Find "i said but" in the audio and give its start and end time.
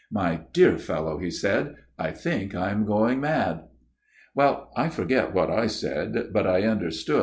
5.51-6.47